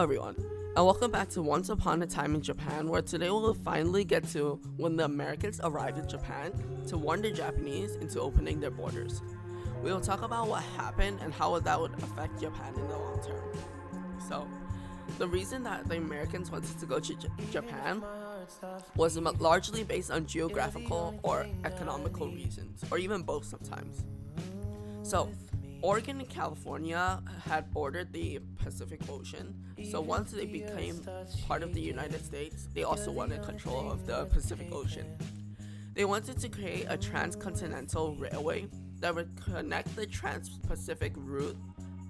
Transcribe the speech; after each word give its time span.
Hello, 0.00 0.06
everyone, 0.08 0.36
and 0.76 0.86
welcome 0.86 1.10
back 1.10 1.28
to 1.28 1.42
Once 1.42 1.68
Upon 1.68 2.00
a 2.00 2.06
Time 2.06 2.34
in 2.34 2.40
Japan, 2.40 2.88
where 2.88 3.02
today 3.02 3.28
we'll 3.28 3.52
finally 3.52 4.02
get 4.02 4.26
to 4.28 4.58
when 4.78 4.96
the 4.96 5.04
Americans 5.04 5.60
arrived 5.62 5.98
in 5.98 6.08
Japan 6.08 6.54
to 6.86 6.96
warn 6.96 7.20
the 7.20 7.30
Japanese 7.30 7.96
into 7.96 8.18
opening 8.18 8.60
their 8.60 8.70
borders. 8.70 9.20
We 9.82 9.92
will 9.92 10.00
talk 10.00 10.22
about 10.22 10.48
what 10.48 10.62
happened 10.78 11.18
and 11.20 11.34
how 11.34 11.58
that 11.58 11.78
would 11.78 11.92
affect 12.02 12.40
Japan 12.40 12.72
in 12.76 12.88
the 12.88 12.96
long 12.96 13.20
term. 13.22 13.42
So, 14.26 14.48
the 15.18 15.28
reason 15.28 15.62
that 15.64 15.86
the 15.86 15.98
Americans 15.98 16.50
wanted 16.50 16.80
to 16.80 16.86
go 16.86 16.98
to 16.98 17.14
J- 17.14 17.28
Japan 17.52 18.02
was 18.96 19.18
largely 19.18 19.84
based 19.84 20.10
on 20.10 20.24
geographical 20.24 21.20
or 21.22 21.46
economical 21.66 22.26
reasons, 22.28 22.82
or 22.90 22.96
even 22.96 23.20
both 23.20 23.44
sometimes. 23.44 24.06
So, 25.02 25.28
Oregon 25.82 26.20
and 26.20 26.28
California 26.28 27.22
had 27.44 27.72
bordered 27.72 28.12
the 28.12 28.40
Pacific 28.62 29.00
Ocean, 29.08 29.54
so 29.90 30.00
once 30.00 30.30
they 30.30 30.44
became 30.44 31.02
part 31.46 31.62
of 31.62 31.72
the 31.72 31.80
United 31.80 32.24
States, 32.24 32.68
they 32.74 32.82
also 32.82 33.10
wanted 33.10 33.42
control 33.42 33.90
of 33.90 34.06
the 34.06 34.26
Pacific 34.26 34.68
Ocean. 34.72 35.06
They 35.94 36.04
wanted 36.04 36.38
to 36.38 36.48
create 36.48 36.86
a 36.88 36.96
transcontinental 36.96 38.14
railway 38.16 38.66
that 39.00 39.14
would 39.14 39.30
connect 39.42 39.96
the 39.96 40.06
Trans 40.06 40.50
Pacific 40.68 41.12
route, 41.16 41.56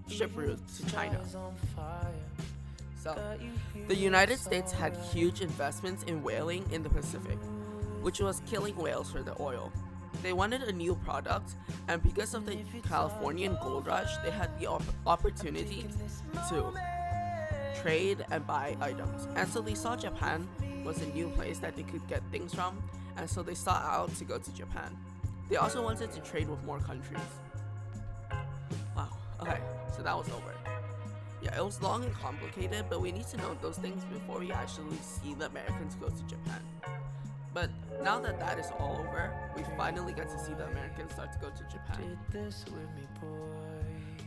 ship 0.09 0.33
route 0.35 0.61
to 0.77 0.87
China. 0.87 1.21
So, 3.03 3.17
the 3.87 3.95
United 3.95 4.39
States 4.39 4.73
had 4.73 4.97
huge 4.97 5.41
investments 5.41 6.03
in 6.05 6.23
whaling 6.23 6.65
in 6.73 6.83
the 6.83 6.91
Pacific, 6.91 7.39
which 8.03 8.21
was 8.21 8.43
killing 8.51 8.77
whales 8.77 9.11
for 9.11 9.23
the 9.23 9.41
oil. 9.41 9.73
They 10.23 10.33
wanted 10.33 10.63
a 10.63 10.73
new 10.73 10.95
product, 10.97 11.55
and 11.89 12.03
because 12.03 12.35
of 12.35 12.45
the 12.45 12.57
Californian 12.87 13.57
gold 13.63 13.87
rush, 13.87 14.17
they 14.25 14.31
had 14.31 14.59
the 14.61 14.67
op- 14.67 14.83
opportunity 15.07 15.87
to 16.51 16.73
trade 17.81 18.25
and 18.31 18.47
buy 18.47 18.77
items. 18.81 19.27
And 19.37 19.49
so 19.49 19.61
they 19.61 19.75
saw 19.75 19.97
Japan 19.97 20.47
was 20.85 21.01
a 21.01 21.07
new 21.07 21.29
place 21.31 21.59
that 21.59 21.77
they 21.77 21.83
could 21.83 22.07
get 22.07 22.23
things 22.31 22.55
from, 22.55 22.83
and 23.17 23.29
so 23.29 23.43
they 23.43 23.55
sought 23.55 23.83
out 23.85 24.15
to 24.17 24.25
go 24.25 24.39
to 24.39 24.55
Japan. 24.55 24.97
They 25.49 25.57
also 25.57 25.83
wanted 25.83 26.13
to 26.13 26.21
trade 26.21 26.49
with 26.49 26.63
more 26.65 26.81
countries. 26.81 27.21
Wow, 28.95 29.09
okay, 29.41 29.61
so 29.97 30.03
that 30.03 30.17
was 30.17 30.29
over. 30.29 30.55
Yeah, 31.43 31.57
it 31.57 31.65
was 31.65 31.81
long 31.81 32.05
and 32.05 32.15
complicated, 32.15 32.85
but 32.91 33.01
we 33.01 33.13
need 33.13 33.27
to 33.29 33.39
know 33.39 33.57
those 33.63 33.79
things 33.79 34.05
before 34.05 34.41
we 34.41 34.53
actually 34.53 34.99
see 35.01 35.33
the 35.33 35.47
Americans 35.47 35.95
go 35.95 36.09
to 36.09 36.23
Japan. 36.25 36.63
But 37.53 37.71
now 38.03 38.21
that 38.21 38.39
that 38.39 38.59
is 38.59 38.67
all 38.79 38.97
over, 39.01 39.33
we 39.57 39.63
finally 39.77 40.13
get 40.13 40.29
to 40.31 40.39
see 40.39 40.55
the 40.55 40.67
Americans 40.67 41.13
start 41.13 41.33
to 41.33 41.39
go 41.39 41.49
to 41.51 41.63
Japan. 41.65 42.17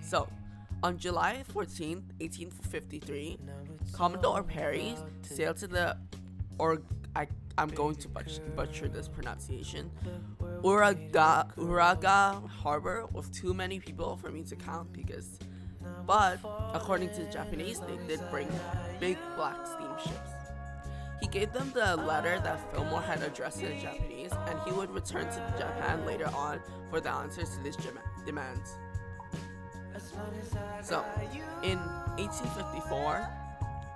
So, 0.02 0.28
on 0.84 0.98
July 0.98 1.44
14th, 1.54 2.04
1853, 2.20 3.38
Commodore 3.94 4.44
Perry 4.44 4.96
sailed 5.22 5.56
to 5.58 5.68
the, 5.68 5.98
or 6.60 6.82
I, 7.16 7.28
I'm 7.58 7.70
going 7.70 7.96
to 7.96 8.10
butcher, 8.10 8.42
butcher 8.56 8.90
this 8.90 9.08
pronunciation, 9.08 9.90
Uraga, 10.62 11.56
Uraga 11.56 12.46
Harbor 12.50 13.06
with 13.14 13.32
too 13.32 13.54
many 13.54 13.80
people 13.80 14.18
for 14.18 14.30
me 14.30 14.44
to 14.44 14.56
count 14.58 14.92
because, 14.92 15.40
but 16.06 16.40
according 16.74 17.12
to 17.12 17.24
the 17.24 17.32
Japanese, 17.32 17.80
they 17.80 17.98
did 18.06 18.20
bring 18.30 18.50
big 19.00 19.18
black 19.38 19.66
steamships. 19.66 20.33
He 21.24 21.30
gave 21.30 21.54
them 21.54 21.72
the 21.74 21.96
letter 21.96 22.38
that 22.44 22.60
Fillmore 22.74 23.02
had 23.02 23.24
addressed 23.24 23.62
the 23.62 23.74
Japanese, 23.82 24.34
and 24.46 24.60
he 24.66 24.74
would 24.74 24.90
return 24.90 25.24
to 25.24 25.56
Japan 25.58 26.06
later 26.06 26.28
on 26.36 26.60
for 26.90 27.00
the 27.00 27.10
answers 27.10 27.56
to 27.56 27.64
these 27.64 27.78
demands. 28.26 28.76
So, 30.82 31.06
in 31.64 31.80
1854, 32.18 33.26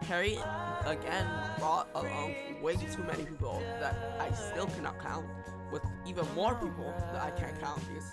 Perry 0.03 0.39
again 0.85 1.27
brought 1.59 1.89
along 1.95 2.33
way 2.61 2.77
too 2.77 3.03
many 3.03 3.25
people 3.25 3.61
that 3.81 3.93
I 4.21 4.31
still 4.31 4.67
cannot 4.67 4.97
count, 5.01 5.25
with 5.69 5.83
even 6.05 6.25
more 6.33 6.55
people 6.55 6.93
that 7.11 7.21
I 7.21 7.31
can't 7.31 7.59
count 7.59 7.81
because 7.89 8.09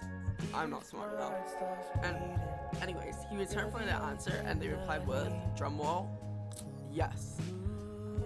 I'm 0.52 0.70
not 0.70 0.84
smart 0.84 1.14
enough. 1.14 1.34
And, 2.02 2.16
anyways, 2.82 3.14
he 3.30 3.36
returned 3.36 3.72
for 3.72 3.78
the 3.78 3.94
answer, 3.94 4.42
and 4.44 4.60
they 4.60 4.66
replied 4.66 5.06
with 5.06 5.32
drumroll, 5.56 6.08
yes. 6.92 7.36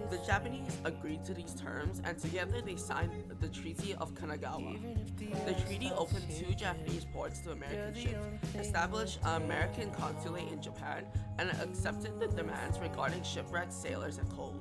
The 0.09 0.17
Japanese 0.25 0.77
agreed 0.85 1.23
to 1.25 1.33
these 1.35 1.53
terms, 1.53 2.01
and 2.03 2.17
together 2.17 2.61
they 2.61 2.75
signed 2.75 3.11
the 3.39 3.47
Treaty 3.47 3.93
of 3.95 4.15
Kanagawa. 4.15 4.79
The 5.45 5.53
treaty 5.65 5.91
opened 5.95 6.25
two 6.31 6.53
Japanese 6.55 7.05
ports 7.13 7.39
to 7.41 7.51
American 7.51 7.93
ships, 7.93 8.55
established 8.55 9.19
an 9.23 9.43
American 9.43 9.91
consulate 9.91 10.51
in 10.51 10.61
Japan, 10.61 11.05
and 11.37 11.51
accepted 11.61 12.19
the 12.19 12.27
demands 12.27 12.79
regarding 12.79 13.21
shipwrecked 13.21 13.71
sailors 13.71 14.17
and 14.17 14.27
coal. 14.31 14.55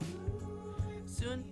Soon 1.07 1.45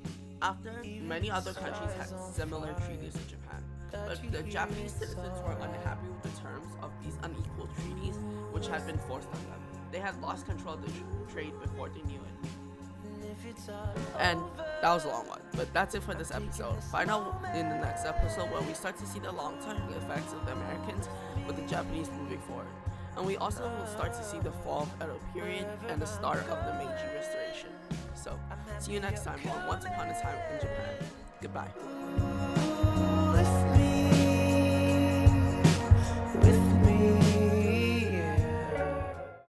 after, 0.43 0.83
many 1.03 1.31
other 1.31 1.55
countries 1.55 1.93
had 1.97 2.09
similar 2.35 2.75
treaties 2.87 3.15
with 3.15 3.29
Japan, 3.31 3.65
but 3.93 4.21
the 4.31 4.43
Japanese 4.43 4.93
citizens 4.93 5.41
were 5.47 5.57
unhappy 5.61 6.09
with 6.09 6.35
the 6.35 6.41
terms 6.43 6.67
of 6.83 6.91
these 7.03 7.17
unequal 7.23 7.69
treaties, 7.81 8.17
which 8.53 8.67
had 8.69 8.87
been 8.87 8.99
forced 9.09 9.29
on 9.29 9.41
them. 9.45 9.61
They 9.91 10.01
had 10.01 10.21
lost 10.21 10.45
control 10.45 10.75
of 10.75 10.83
the 10.83 10.91
tr- 10.93 11.33
trade 11.33 11.53
before 11.63 11.89
they 11.89 12.03
knew 12.03 12.21
it. 12.21 12.51
And 14.19 14.41
that 14.83 14.93
was 14.93 15.05
a 15.05 15.09
long 15.09 15.29
one, 15.29 15.41
but 15.55 15.73
that's 15.73 15.95
it 15.95 16.03
for 16.03 16.15
this 16.15 16.31
episode. 16.31 16.83
Find 16.85 17.11
out 17.11 17.43
in 17.55 17.69
the 17.69 17.77
next 17.77 18.05
episode 18.05 18.51
where 18.51 18.63
we 18.63 18.75
start 18.75 18.97
to 18.99 19.07
see 19.07 19.19
the 19.19 19.33
long 19.33 19.59
term 19.65 19.77
effects 19.95 20.33
of 20.33 20.45
the 20.47 20.53
Americans 20.53 21.09
with 21.47 21.57
the 21.57 21.63
Japanese 21.63 22.11
moving 22.11 22.41
forward. 22.41 22.67
And 23.17 23.27
we 23.27 23.37
also 23.37 23.63
will 23.63 23.87
start 23.87 24.13
to 24.15 24.23
see 24.23 24.39
the 24.39 24.53
fall 24.53 24.83
of 24.83 24.91
Edo 25.03 25.19
period 25.33 25.67
and 25.89 26.01
the 26.01 26.07
start 26.07 26.41
of 26.41 26.67
the 26.67 26.73
Meiji 26.75 27.15
Restoration. 27.15 27.71
So, 28.15 28.39
see 28.79 28.93
you 28.93 29.01
next 29.01 29.25
time 29.25 29.41
on 29.49 29.67
Once 29.67 29.85
Upon 29.85 30.09
a 30.09 30.21
Time 30.21 30.39
in 30.53 30.61
Japan. 30.61 30.95
Goodbye. 31.41 31.96